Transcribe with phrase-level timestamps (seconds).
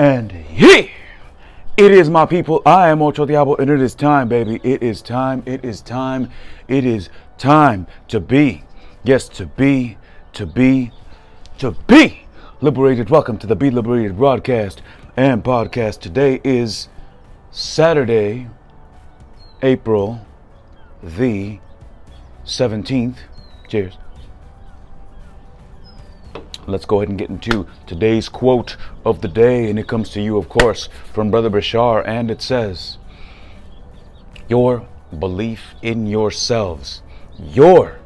[0.00, 0.88] And here
[1.76, 2.62] it is, my people.
[2.64, 4.58] I am Ocho Diablo, and it is time, baby.
[4.64, 5.42] It is time.
[5.44, 6.30] It is time.
[6.68, 8.64] It is time to be.
[9.04, 9.98] Yes, to be,
[10.32, 10.90] to be,
[11.58, 12.22] to be
[12.62, 13.10] liberated.
[13.10, 14.80] Welcome to the Be Liberated broadcast
[15.18, 16.00] and podcast.
[16.00, 16.88] Today is
[17.50, 18.48] Saturday,
[19.60, 20.26] April
[21.02, 21.58] the
[22.46, 23.16] 17th.
[23.68, 23.98] Cheers.
[26.66, 30.20] Let's go ahead and get into today's quote of the day, and it comes to
[30.20, 32.98] you, of course, from Brother Bashar, and it says,
[34.48, 34.86] Your
[35.18, 37.02] belief in yourselves,
[37.38, 37.98] your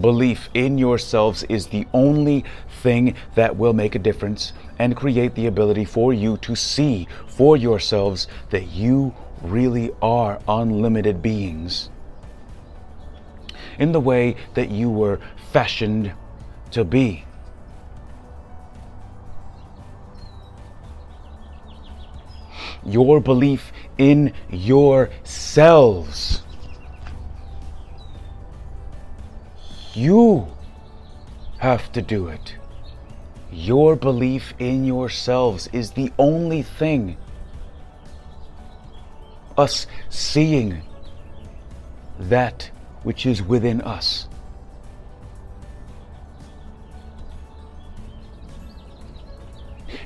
[0.00, 2.44] belief in yourselves is the only
[2.82, 7.56] thing that will make a difference and create the ability for you to see for
[7.56, 11.90] yourselves that you really are unlimited beings
[13.78, 15.18] in the way that you were
[15.50, 16.12] fashioned
[16.70, 17.24] to be.
[22.84, 26.42] Your belief in yourselves.
[29.92, 30.48] You
[31.58, 32.56] have to do it.
[33.52, 37.16] Your belief in yourselves is the only thing.
[39.58, 40.82] Us seeing
[42.18, 42.70] that
[43.02, 44.28] which is within us.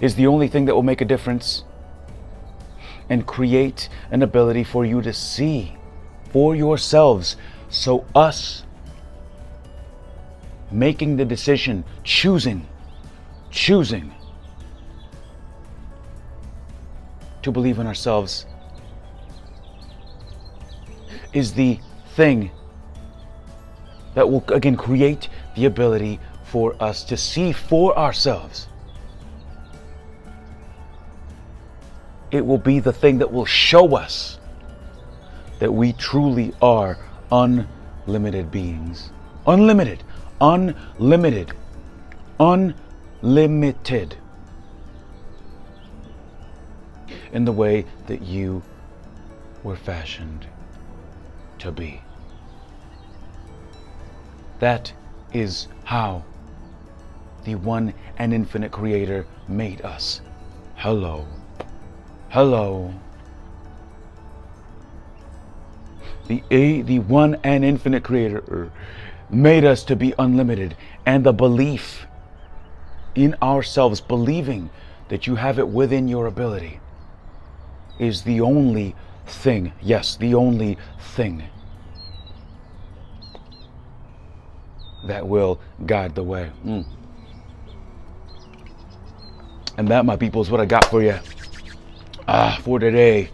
[0.01, 1.63] Is the only thing that will make a difference
[3.15, 5.77] and create an ability for you to see
[6.31, 7.37] for yourselves.
[7.69, 8.65] So, us
[10.73, 12.67] making the decision, choosing,
[13.53, 14.13] choosing
[17.43, 18.47] to believe in ourselves
[21.33, 21.79] is the
[22.17, 22.51] thing
[24.15, 28.67] that will again create the ability for us to see for ourselves.
[32.35, 34.41] It will be the thing that will show us
[35.61, 36.99] that we truly are
[37.31, 39.13] unlimited beings.
[39.47, 40.03] Unlimited,
[40.41, 41.53] unlimited,
[42.41, 44.17] unlimited
[47.33, 48.65] in the way that you
[49.63, 50.49] were fashioned
[51.61, 52.03] to be.
[54.59, 54.93] That
[55.33, 56.25] is how
[57.45, 60.21] the one and infinite creator made us.
[60.75, 61.29] Hello.
[62.35, 62.93] Hello.
[66.27, 68.73] The A, the one and infinite creator
[69.31, 72.07] made us to be unlimited and the belief
[73.15, 74.69] in ourselves believing
[75.11, 76.81] that you have it within your ability
[78.01, 78.97] is the only
[79.27, 81.45] thing, yes, the only thing
[85.07, 86.51] that will guide the way.
[86.65, 86.85] Mm.
[89.79, 91.17] And that, my people, is what I got for you.
[92.27, 93.29] Ah, for today.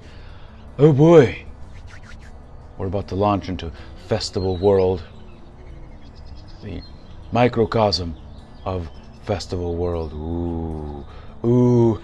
[0.76, 1.44] Oh boy.
[2.76, 3.70] We're about to launch into
[4.08, 5.04] Festival World,
[6.64, 6.82] the
[7.30, 8.16] microcosm
[8.64, 8.90] of
[9.26, 10.12] Festival World.
[10.12, 11.06] Ooh,
[11.48, 12.00] ooh.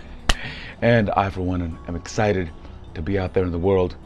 [0.81, 2.53] And I, for one, am excited
[2.95, 3.97] to be out there in the world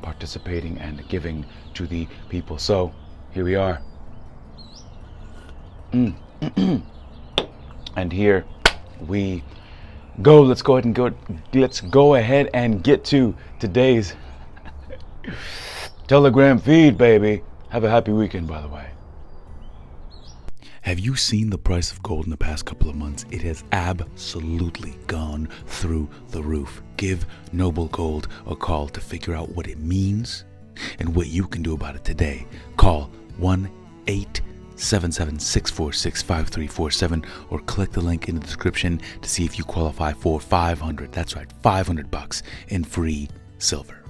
[0.00, 2.56] participating and giving to the people.
[2.56, 2.94] So,
[3.32, 3.82] here we are.
[5.92, 6.14] Mm.
[7.96, 8.46] and here
[9.06, 9.42] we
[10.22, 10.42] go.
[10.42, 11.12] Let's go ahead and go.
[11.52, 14.14] Let's go ahead and get to today's
[16.06, 17.42] Telegram feed, baby.
[17.70, 18.86] Have a happy weekend, by the way.
[20.82, 23.26] Have you seen the price of gold in the past couple of months?
[23.30, 26.82] It has absolutely gone through the roof.
[26.96, 30.44] Give Noble Gold a call to figure out what it means
[30.98, 32.46] and what you can do about it today.
[32.78, 33.70] Call 1
[34.06, 34.40] 8
[34.78, 41.12] 776465347 or click the link in the description to see if you qualify for 500
[41.12, 43.28] that's right 500 bucks in free
[43.58, 44.02] silver.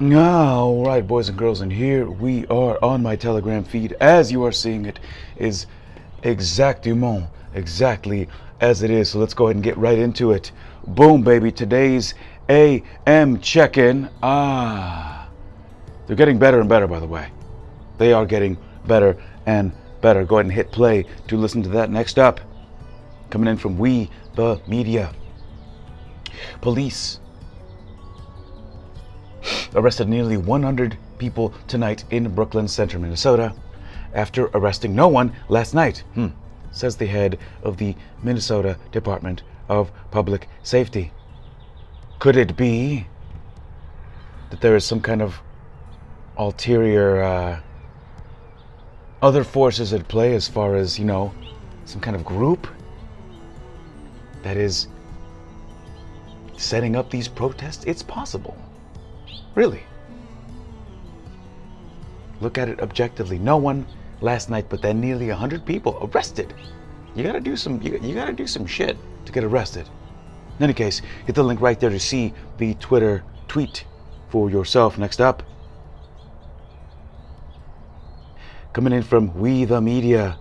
[0.00, 3.92] All right boys and girls and here we are on my telegram feed.
[4.00, 4.98] As you are seeing it
[5.36, 5.66] is
[6.22, 8.28] exactement exactly
[8.60, 9.10] as it is.
[9.10, 10.52] So let's go ahead and get right into it.
[10.86, 12.14] Boom baby today's
[12.48, 14.08] am check-in.
[14.22, 15.28] Ah
[16.06, 17.30] they're getting better and better by the way.
[17.98, 19.16] They are getting better
[19.46, 20.24] and better.
[20.24, 21.90] Go ahead and hit play to listen to that.
[21.90, 22.40] Next up,
[23.30, 25.12] coming in from We the Media.
[26.60, 27.20] Police
[29.74, 33.54] arrested nearly 100 people tonight in Brooklyn Center, Minnesota,
[34.14, 36.28] after arresting no one last night, hmm,
[36.72, 41.12] says the head of the Minnesota Department of Public Safety.
[42.18, 43.06] Could it be
[44.50, 45.40] that there is some kind of
[46.36, 47.60] ulterior uh,
[49.22, 51.32] other forces at play as far as, you know,
[51.84, 52.66] some kind of group
[54.42, 54.88] that is
[56.56, 57.84] setting up these protests?
[57.84, 58.56] It's possible.
[59.54, 59.82] Really.
[62.40, 63.38] Look at it objectively.
[63.38, 63.86] No one
[64.20, 66.54] last night, but then nearly 100 people arrested.
[67.14, 68.96] You gotta do some you, you gotta do some shit
[69.26, 69.88] to get arrested.
[70.58, 73.84] In any case, hit the link right there to see the Twitter tweet
[74.28, 74.98] for yourself.
[74.98, 75.42] Next up.
[78.72, 80.38] Coming in from We the Media.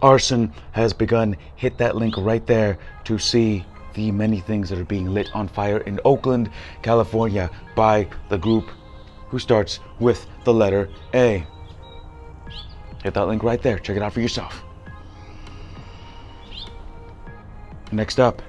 [0.00, 1.36] Arson has begun.
[1.56, 5.46] Hit that link right there to see the many things that are being lit on
[5.46, 6.50] fire in Oakland,
[6.82, 8.70] California by the group
[9.28, 11.46] who starts with the letter A.
[13.02, 13.78] Hit that link right there.
[13.78, 14.64] Check it out for yourself.
[17.92, 18.40] Next up,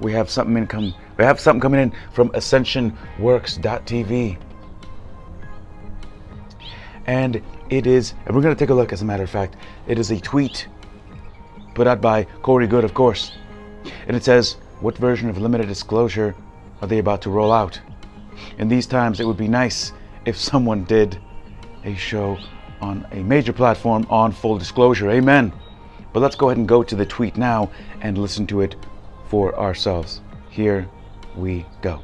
[0.00, 4.38] we have something in come we have something coming in from ascensionworks.tv.
[7.06, 9.56] And it is, and we're going to take a look, as a matter of fact.
[9.86, 10.68] It is a tweet
[11.74, 13.32] put out by Corey Goode, of course.
[14.08, 16.34] And it says, What version of limited disclosure
[16.80, 17.80] are they about to roll out?
[18.58, 19.92] In these times, it would be nice
[20.24, 21.18] if someone did
[21.84, 22.38] a show
[22.80, 25.10] on a major platform on full disclosure.
[25.10, 25.52] Amen.
[26.12, 27.70] But let's go ahead and go to the tweet now
[28.00, 28.76] and listen to it
[29.28, 30.20] for ourselves.
[30.50, 30.88] Here
[31.36, 32.02] we go.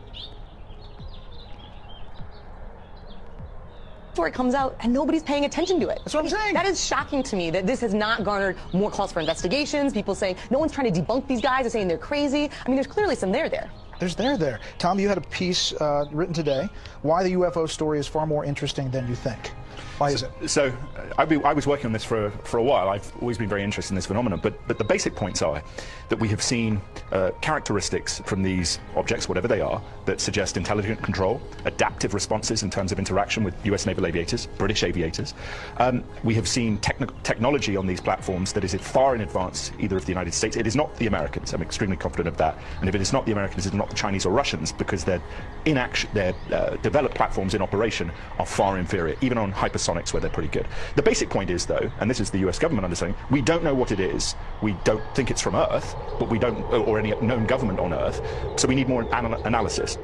[4.13, 5.99] Story comes out and nobody's paying attention to it.
[6.05, 6.55] That's what I'm saying.
[6.55, 9.93] That is shocking to me that this has not garnered more calls for investigations.
[9.93, 11.63] People saying no one's trying to debunk these guys.
[11.63, 12.51] They're saying they're crazy.
[12.65, 13.71] I mean, there's clearly some there there.
[13.99, 14.61] There's there there.
[14.79, 16.69] Tom, you had a piece uh, written today.
[17.03, 19.53] Why the UFO story is far more interesting than you think.
[19.99, 20.49] Why is it?
[20.49, 20.73] So,
[21.19, 22.89] I, I, was working on this for, for a while.
[22.89, 24.41] I've always been very interested in this phenomenon.
[24.43, 25.63] But, but the basic points are
[26.09, 26.81] that we have seen
[27.13, 32.71] uh, characteristics from these objects, whatever they are, that suggest intelligent control, adaptive responses in
[32.71, 35.35] terms of interaction with US naval aviators, British aviators.
[35.79, 40.05] Um, we have seen technology on these platforms that is far in advance either of
[40.05, 40.57] the United States.
[40.57, 41.53] It is not the Americans.
[41.53, 42.59] I'm extremely confident of that.
[42.81, 45.05] And if it is not the Americans, it is not the Chinese or Russians because
[45.05, 45.23] their,
[45.65, 50.21] in action, their uh, developed platforms in operation are far inferior, even on hypersonic where
[50.21, 50.67] they're pretty good.
[50.97, 53.75] The basic point is, though, and this is the US government understanding, we don't know
[53.75, 54.35] what it is.
[54.63, 58.21] We don't think it's from Earth, but we don't, or any known government on Earth.
[58.57, 59.99] So we need more anal- analysis.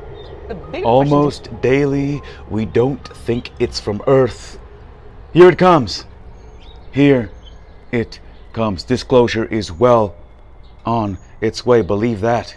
[0.82, 4.58] Almost daily, we don't think it's from Earth.
[5.32, 6.06] Here it comes.
[6.90, 7.30] Here
[7.92, 8.20] it
[8.52, 8.82] comes.
[8.82, 10.16] Disclosure is well
[10.86, 11.82] on its way.
[11.82, 12.56] Believe that.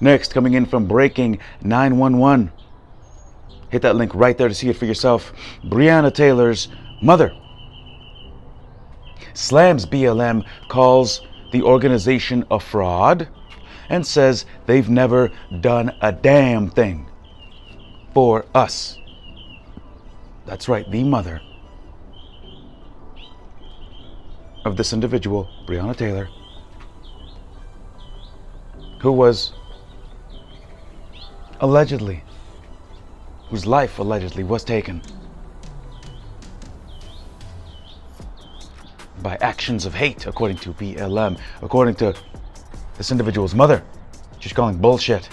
[0.00, 2.52] Next, coming in from Breaking 911.
[3.76, 5.34] Hit that link right there to see it for yourself.
[5.62, 6.68] Breonna Taylor's
[7.02, 7.36] mother
[9.34, 11.20] slams BLM, calls
[11.52, 13.28] the organization a fraud,
[13.90, 15.30] and says they've never
[15.60, 17.06] done a damn thing
[18.14, 18.98] for us.
[20.46, 21.42] That's right, the mother
[24.64, 26.30] of this individual, Breonna Taylor,
[29.02, 29.52] who was
[31.60, 32.22] allegedly
[33.48, 35.00] whose life allegedly was taken
[39.22, 42.14] by actions of hate, according to BLM, according to
[42.96, 43.82] this individual's mother.
[44.38, 45.28] She's calling bullshit.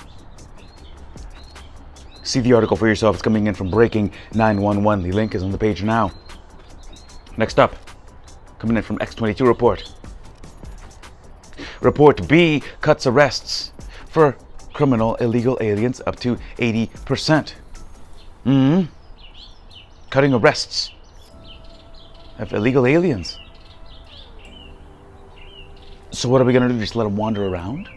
[2.24, 3.16] See the article for yourself.
[3.16, 5.04] It's coming in from Breaking 911.
[5.04, 6.12] The link is on the page now.
[7.38, 7.76] Next up,
[8.60, 9.94] coming in from X22 Report.
[11.82, 13.74] Report B cuts arrests
[14.08, 14.38] for
[14.74, 17.54] criminal illegal aliens up to 80%.
[18.46, 18.92] Mm-hmm.
[20.10, 20.92] Cutting arrests
[22.40, 23.40] of illegal aliens.
[26.12, 26.80] So what are we gonna do?
[26.80, 27.90] Just let them wander around?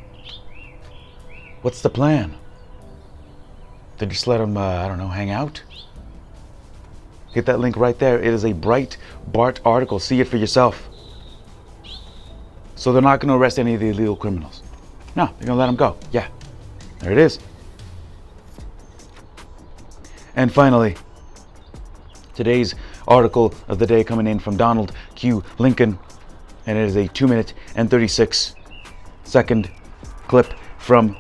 [1.63, 2.35] What's the plan?
[3.99, 5.63] To just let them, uh, I don't know, hang out?
[7.33, 8.19] Hit that link right there.
[8.19, 9.99] It is a Bright Bart article.
[9.99, 10.89] See it for yourself.
[12.77, 14.63] So they're not going to arrest any of the illegal criminals.
[15.17, 15.97] No, they're going to let them go.
[16.13, 16.29] Yeah,
[17.01, 17.39] there it is.
[20.37, 20.97] And finally,
[22.35, 22.75] today's
[23.09, 25.43] article of the day coming in from Donald Q.
[25.59, 25.99] Lincoln,
[26.67, 28.55] and it is a 2 minute and 36
[29.25, 29.71] second
[30.29, 31.17] clip from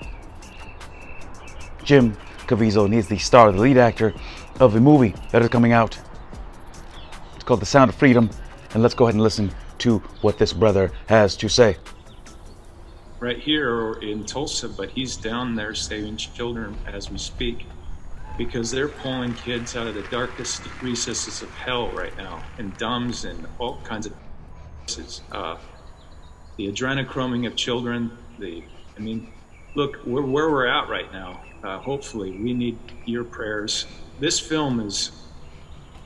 [1.82, 4.12] Jim Caviezel, and he's the star, the lead actor
[4.60, 5.98] of a movie that is coming out.
[7.36, 8.28] It's called The Sound of Freedom,
[8.74, 11.78] and let's go ahead and listen to what this brother has to say.
[13.18, 17.64] Right here in Tulsa, but he's down there saving children as we speak
[18.38, 23.24] because they're pulling kids out of the darkest recesses of hell right now, and dumbs
[23.24, 24.14] and all kinds of
[24.88, 25.22] places.
[25.32, 25.56] Uh,
[26.58, 28.18] the adrenochroming of children.
[28.38, 28.64] The,
[28.96, 29.32] I mean,
[29.74, 31.42] look, we're, where we're at right now.
[31.62, 33.86] Uh, hopefully, we need your prayers.
[34.18, 35.12] This film is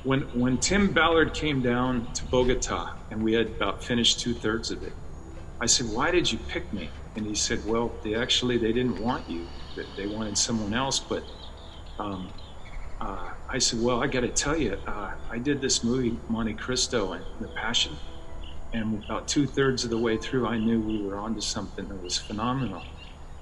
[0.02, 4.70] when when Tim Ballard came down to Bogota and we had about finished two thirds
[4.70, 4.96] of it.
[5.60, 8.98] I said, "Why did you pick me?" And he said, well, they actually, they didn't
[8.98, 9.50] want you.
[9.96, 11.24] They wanted someone else, but
[12.00, 12.32] um,
[13.00, 16.54] uh, I said, well, I got to tell you, uh, I did this movie, Monte
[16.54, 17.96] Cristo and The Passion.
[18.72, 22.02] And about two thirds of the way through, I knew we were onto something that
[22.02, 22.84] was phenomenal.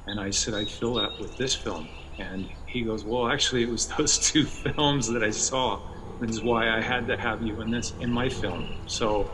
[0.06, 1.88] And I said, I feel that with this film.
[2.18, 5.80] And he goes, well, actually, it was those two films that I saw.
[6.20, 8.66] This is why I had to have you in this, in my film.
[8.86, 9.30] So,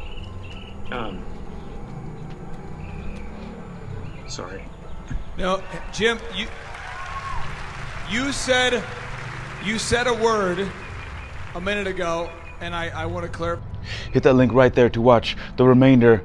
[0.90, 1.25] um,
[4.26, 4.62] sorry.
[5.38, 5.62] No,
[5.93, 6.47] Jim, you
[8.11, 8.85] you said
[9.64, 10.68] you said a word
[11.54, 12.30] a minute ago,
[12.61, 13.61] and I, I want to clear.
[14.12, 16.23] Hit that link right there to watch the remainder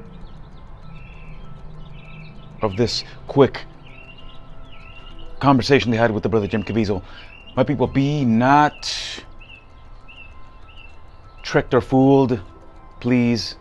[2.60, 3.64] of this quick
[5.38, 7.02] conversation they had with the brother Jim Caviezel.
[7.56, 9.24] My people, be not
[11.42, 12.40] tricked or fooled,
[13.00, 13.56] please,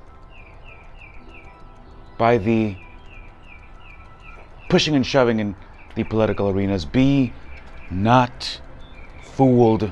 [2.17, 2.75] by the
[4.67, 5.55] pushing and shoving in
[5.95, 6.83] the political arenas.
[6.83, 7.31] Be
[7.89, 8.59] not
[9.39, 9.89] fooled,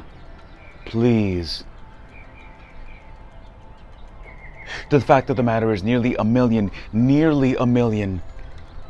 [0.84, 1.64] please.
[4.90, 8.22] The fact of the matter is, nearly a million, nearly a million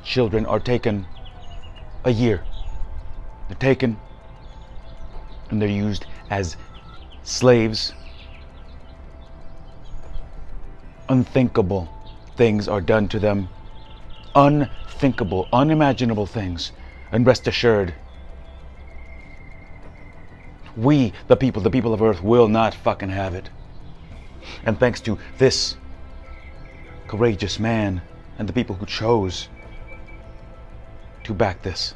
[0.03, 1.05] children are taken
[2.05, 2.43] a year.
[3.47, 3.97] They're taken
[5.51, 6.57] and they're used as
[7.21, 7.93] slaves.
[11.07, 11.87] Unthinkable
[12.35, 13.47] things are done to them.
[14.33, 16.71] Unthinkable, unimaginable things.
[17.11, 17.93] And rest assured,
[20.77, 23.49] we, the people, the people of Earth, will not fucking have it.
[24.63, 25.75] And thanks to this
[27.07, 28.01] courageous man
[28.37, 29.49] and the people who chose
[31.23, 31.95] to back this,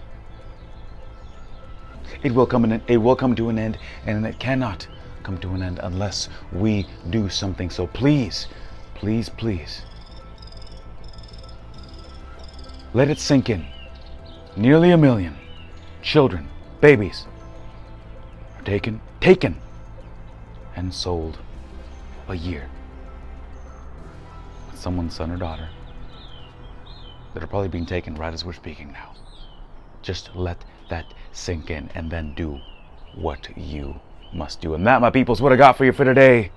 [2.24, 4.88] it will come it will come to an end, and it cannot
[5.24, 7.70] come to an end unless we do something.
[7.70, 8.48] So please,
[8.96, 9.84] please, please,
[12.94, 13.66] let it sink in.
[14.58, 15.38] Nearly a million
[16.02, 16.50] children,
[16.82, 17.26] babies,
[18.66, 19.60] taken, taken,
[20.76, 21.40] and sold
[22.28, 22.70] a year
[24.70, 25.70] with someone's son or daughter
[27.34, 29.14] that are probably being taken right as we're speaking now.
[30.02, 32.60] Just let that sink in and then do
[33.16, 34.00] what you
[34.34, 34.74] must do.
[34.74, 36.52] And that, my people, is what I got for you for today.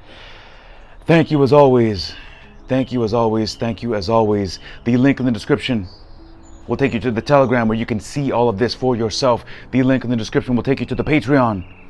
[1.07, 2.15] Thank you as always.
[2.67, 3.57] Thank you as always.
[3.57, 4.59] Thank you as always.
[4.85, 5.87] The link in the description
[6.67, 9.45] will take you to the Telegram where you can see all of this for yourself.
[9.71, 11.84] The link in the description will take you to the Patreon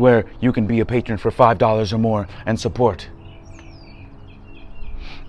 [0.00, 3.08] where you can be a patron for $5 or more and support.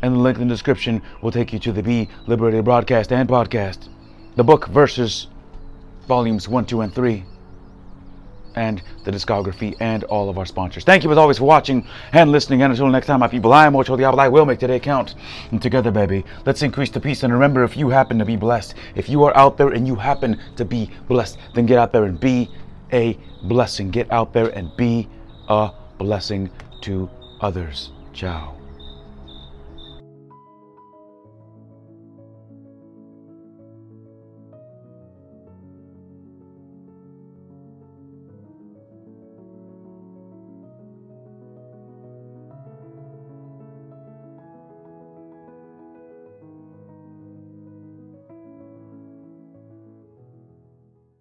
[0.01, 3.29] And the link in the description will take you to the Be Liberated broadcast and
[3.29, 3.89] podcast,
[4.35, 5.27] the book versus
[6.07, 7.23] volumes 1, 2, and 3,
[8.55, 10.83] and the discography and all of our sponsors.
[10.83, 12.61] Thank you as always for watching and listening.
[12.63, 14.21] And until next time, my people, I am Ocho Diablo.
[14.21, 15.15] I will make today count.
[15.51, 17.23] And together, baby, let's increase the peace.
[17.23, 19.95] And remember, if you happen to be blessed, if you are out there and you
[19.95, 22.49] happen to be blessed, then get out there and be
[22.93, 23.91] a blessing.
[23.91, 25.07] Get out there and be
[25.47, 26.49] a blessing
[26.81, 27.09] to
[27.41, 27.91] others.
[28.13, 28.60] Ciao.